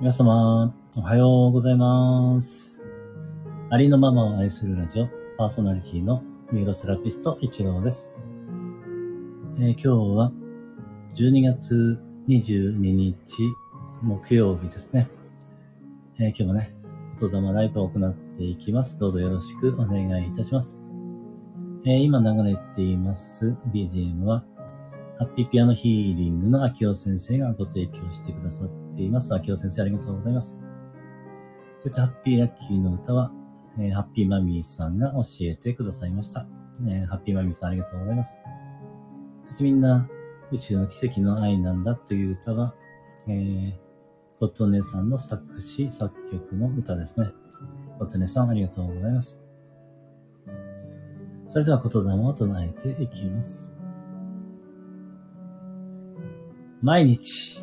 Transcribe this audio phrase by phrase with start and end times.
[0.00, 2.88] 皆様、おはようございます。
[3.68, 6.22] ありのままを愛するラジオ、パーソナリティの
[6.52, 8.10] ニューロセラピスト、一郎です。
[9.58, 10.32] えー今日は
[11.14, 13.14] 12月22日
[14.00, 15.10] 木曜日ですね。
[16.18, 16.74] えー今日もね、
[17.20, 18.98] 言霊ライブを行っていきます。
[18.98, 20.78] どうぞよろしくお願いいたします。
[21.84, 24.44] えー今流れています BGM は、
[25.18, 29.34] ハッピーピアノヒーリングの秋尾先生がご提供してくださってっています。
[29.34, 30.56] 秋尾先生ありがとうございます。
[31.80, 33.32] そしてハッピーラッキーの歌は、
[33.78, 36.46] えーハッピーマミーさんが教えてくださいました。
[36.86, 38.38] えーハッピーマミーさんありがとうございます。
[39.48, 40.08] そしてみんな
[40.52, 42.74] 宇宙の奇跡の愛なんだという歌は、
[43.28, 43.74] えー、
[44.38, 47.30] 琴音さんの作詞作曲の歌ですね。
[47.98, 49.38] 琴音さんありがとうございます。
[51.48, 53.72] それでは言霊を唱えていきます。
[56.82, 57.62] 毎日、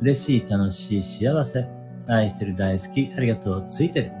[0.00, 1.66] 嬉しい、楽しい、幸せ。
[2.08, 4.12] 愛してる、大好き、ありがとう、ついてる。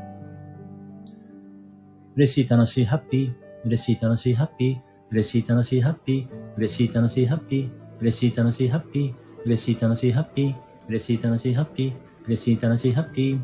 [2.16, 3.32] 嬉しい、楽しい、ハッピー。
[3.64, 4.78] 嬉しい、楽しい、ハッピー。
[5.10, 6.48] 嬉しい、楽しい、ハッピー。
[6.50, 7.86] 嬉しい、楽しい、ハッピー。
[8.00, 9.14] 嬉しい、楽しい、ハッピー。
[9.44, 10.54] 嬉しい、楽しい、ハッピー。
[10.88, 11.92] 嬉しい、楽しい、ハッピー。
[12.26, 13.40] 嬉しい、楽しい、ハッピー。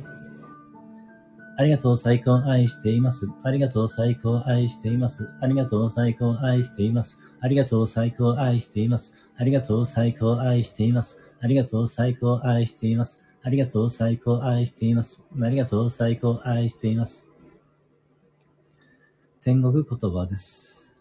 [1.59, 3.28] ありがとう、最高、愛しています。
[3.44, 5.28] ありがとう、最高、愛しています。
[5.41, 7.19] ありがとう、最高、愛しています。
[7.41, 9.12] ありがとう、最高、愛しています。
[9.37, 11.22] ありがとう、最高、愛しています。
[11.42, 13.20] ありがとう、最高、愛しています。
[13.42, 15.25] ありがとう、最高、愛しています。
[15.42, 17.26] ありがとう、最高、愛しています。
[19.41, 20.97] 天国言葉です。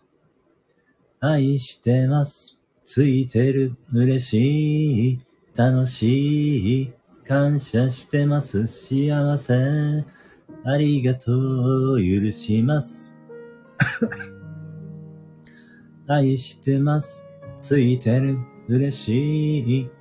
[1.20, 2.58] 愛してます。
[2.84, 3.78] ついてる。
[3.94, 5.20] 嬉しい。
[5.56, 6.94] 楽しい。
[7.24, 8.66] 感謝してます。
[8.66, 10.04] 幸せ。
[10.64, 12.00] ありがとう。
[12.00, 13.14] 許します。
[16.08, 17.24] 愛してます。
[17.62, 18.40] ついてる。
[18.68, 20.01] 嬉しい。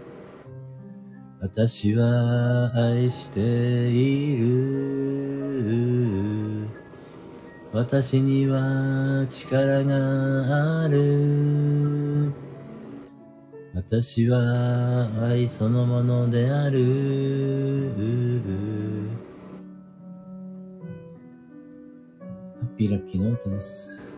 [1.53, 4.47] 私は愛している。
[7.73, 12.31] 私には力がある。
[13.75, 16.79] 私は愛そのものである。
[22.61, 24.10] ハッピーラッキーの歌です。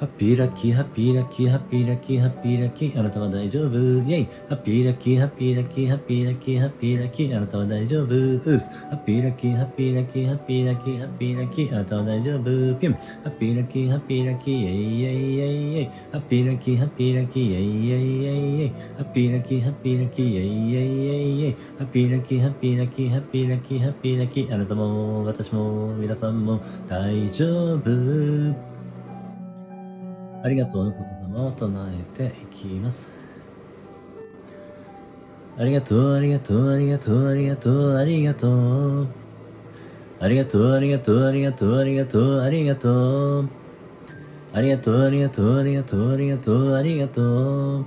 [0.00, 3.76] ハッピーラッキー、ハッピーラッキー、ハッピーラッキー、ハッピーラッキー、あなたは大丈夫。
[3.76, 8.14] イェイハッピーラッキー、ハッピーラッキー、ハッピーラッキー、ハッピーラッキー、あなたは大丈夫。
[8.14, 8.58] うっす。
[8.58, 12.44] ハッピーラッキー、ハッピーラッキー、ハッピーラッキー、ハッピーラッキー、あなたは大丈夫。
[12.76, 12.94] ピュン。
[12.94, 15.84] ハッピーラッキー、ハッピーラッキー、イェイイェイイェイイェイ。
[15.84, 18.72] ハッピーラッキー、ハッピーラッキー、イェイイェイイェイイェイ。
[18.96, 21.56] ハッピーラッキー、ハッピーラッキー、イェイイェイイェイイェイ。
[21.76, 26.58] ハッピーラッキー、ハッピーラッキー、ハッピーラッキー、ハッピーラッキー、あなたも、私も、皆さんも
[26.88, 28.69] 大丈夫。
[30.42, 33.12] ありがとうの言霊を唱えていきます。
[35.58, 39.08] ありがとう、ありがとう、ありがとう、ありがとう、ありがとう。
[40.18, 43.48] ありがとう、ありがとう、ありがとう、ありがとう、ありがとう。
[44.52, 47.84] ありがとう、ありがとう、ありがとう、ありがとう、ありがとう。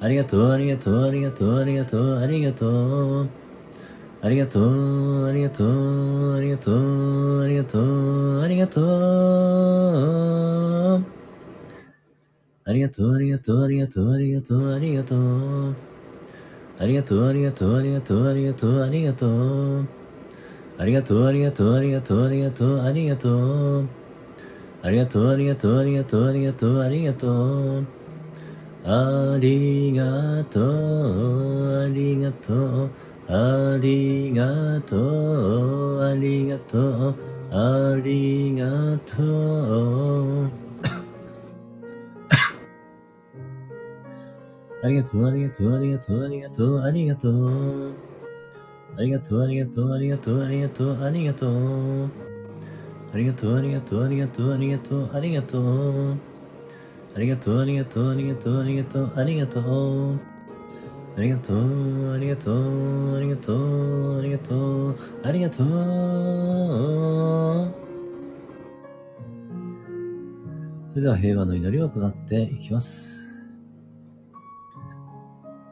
[0.00, 3.30] ありがとう、ありがとう、ありがとう、ありがとう、ありがとう。
[4.22, 8.86] ありがとう、ありがとう、ありがとう、ありがとう、ありがとう。
[10.96, 11.00] あ
[12.76, 15.16] りがとう、ありがとう、ありがとう、ありがとう、ありがと
[15.70, 15.76] う。
[16.78, 19.90] ありがとう、ありがとう、ありがとう、ありがとう、ありがとう。
[20.78, 23.86] ありがとう、ありがとう、ありがとう、ありがとう、ありがとう。
[24.82, 27.90] ありがとう、ありがとう、ありがとう、ありがとう、ありがとう。
[28.84, 32.54] ありがとう、ありがと
[32.86, 32.94] う、
[33.24, 35.56] ありがと
[35.98, 37.20] う、ありがとう、
[37.50, 39.22] ありがと
[40.62, 40.65] う。
[44.86, 47.94] ありがとう、ありがとう、ありがとう、ありがとう、ありがとう。
[48.96, 52.10] ありがとう、ありがとう、ありがとう、ありがとう、ありがとう。
[53.12, 55.80] ありがとう、ありがとう、ありがとう、ありがとう、ありがとう。
[57.16, 59.60] ありがとう、ありがとう、ありがとう、ありがとう、ありがと
[60.12, 60.20] う。
[61.16, 64.54] ありがとう、ありがとう、ありがとう、ありがと
[64.90, 65.66] う、ありがとう。
[70.90, 73.25] それでは平和の祈りを行っていきます。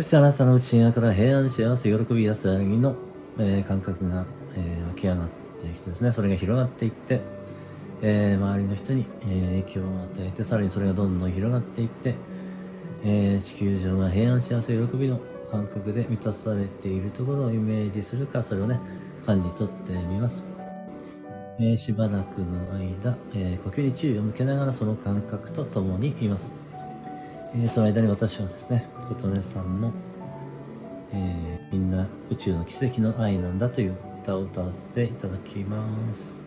[0.00, 2.96] そしてあなたの内側から平安、幸せ、喜び、安らぎの、
[3.38, 4.24] えー、感覚が、
[4.56, 5.28] えー、湧き上がっ
[5.60, 7.20] てきてですね、それが広がっていって、
[8.00, 12.14] えー、周りの人に、え影響を与えて、さらにそれがどんどん広がっていって、
[13.04, 15.20] え地球上が平安、幸せ、喜びの
[15.50, 18.80] 感覚で満たされているところをイメージするか、それをね、
[19.26, 20.42] 感じ取ってみます。
[21.60, 26.50] えしばらくの間、え呼吸に注意を向けながらその感覚と共にいます。
[27.54, 29.92] えその間に私はですね、琴音さんの、
[31.12, 36.40] えみんな宇宙の奇跡の愛なんだという歌を歌わせていただきます。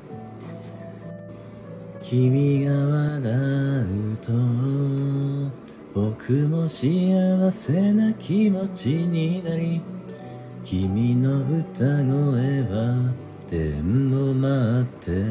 [2.01, 3.19] 君が笑
[4.13, 4.31] うと
[5.93, 9.81] 僕も幸せな気持ちになり
[10.65, 13.13] 君の歌声は
[13.49, 13.79] 天
[14.13, 15.23] を待って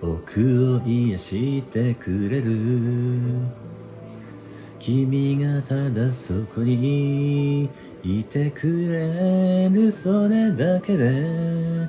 [0.00, 3.64] 僕を癒してくれる
[4.86, 7.70] 君がただそこに
[8.02, 11.88] いてくれるそれだけで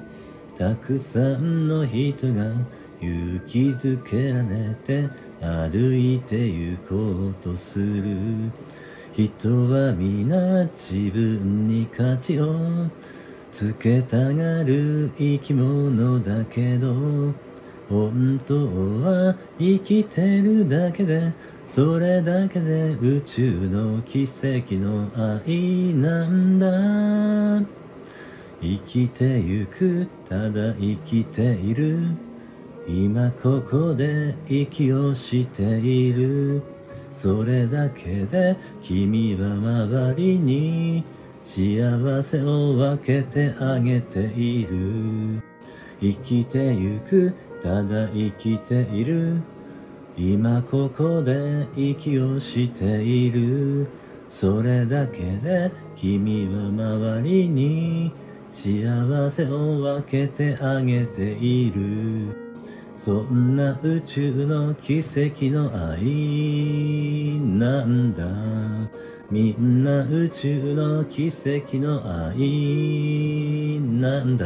[0.58, 2.54] たくさんの人が
[3.02, 5.10] 勇気づけられて
[5.42, 6.96] 歩いて行こ
[7.32, 8.16] うとする。
[9.14, 12.88] 人は皆自分に価値を
[13.52, 16.94] つけたがる生き物だけど
[17.90, 18.56] 本当
[19.04, 21.34] は生きてるだけで
[21.68, 27.68] それだけで宇宙の奇跡の愛なんだ。
[28.62, 32.00] 生きてゆくただ生きている。
[32.88, 36.62] 今ここで息をしている。
[37.12, 41.04] それだけで君は周りに
[41.44, 45.42] 幸せを分けてあげている。
[46.00, 49.42] 生きてゆくただ生きている。
[50.18, 53.88] 今ここで息をしている。
[54.30, 58.12] それだけで君は周りに
[58.54, 62.46] 幸せを分けてあげている。
[62.96, 67.40] そんな宇宙の奇跡の愛。
[67.40, 68.24] なんだ。
[69.30, 73.80] みんな宇宙の奇跡の愛。
[73.80, 74.46] なんだ。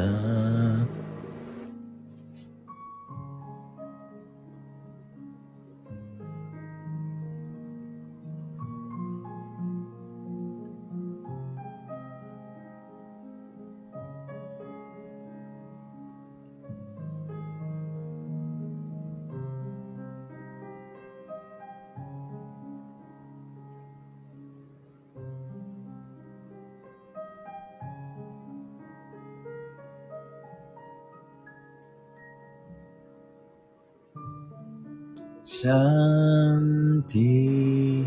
[35.52, 38.06] シャンティ、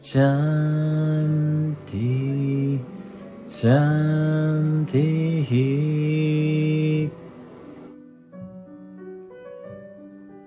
[0.00, 2.80] シャンティ、
[3.48, 7.08] シャンティ。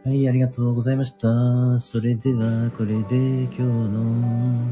[0.04, 1.80] はい、ありがとうございました。
[1.80, 4.68] それでは、これで今日の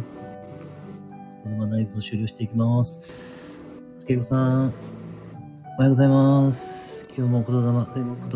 [1.42, 3.00] このままライブを終了していきます。
[3.98, 4.74] つけこさん、
[5.78, 7.08] おはようございます。
[7.18, 7.80] 今日も言霊、言葉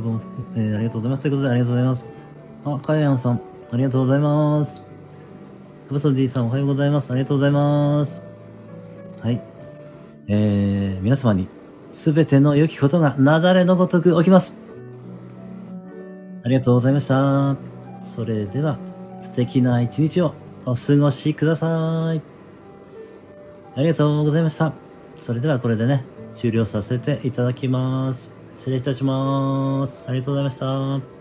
[0.09, 0.21] も、
[0.55, 1.23] えー、ありがとうございます。
[1.23, 2.24] ということで、ありがとうございます。
[2.65, 3.41] あ、かやんさん、
[3.71, 4.81] ありがとうございます。
[5.87, 7.11] カブソディさん、おはようございます。
[7.11, 8.23] ありがとうございます。
[9.21, 9.39] はい。
[10.27, 11.47] えー、皆様に
[11.91, 14.57] すべての良きことが雪崩のごとく起きます。
[16.43, 17.55] ありがとうございました。
[18.03, 18.79] それでは、
[19.21, 20.33] 素敵な一日を
[20.65, 22.21] お過ごしください。
[23.75, 24.73] ありがとうございました。
[25.19, 26.03] それではこれでね、
[26.33, 28.31] 終了させていただきます。
[28.57, 30.09] 失礼いたします。
[30.09, 30.59] ありがとうございまし
[31.01, 31.14] た。